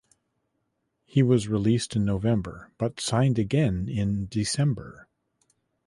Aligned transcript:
He 1.05 1.21
was 1.21 1.47
released 1.47 1.95
in 1.95 2.05
November 2.05 2.71
but 2.79 2.99
signed 2.99 3.37
again 3.37 3.87
in 3.87 4.25
December. 4.25 5.07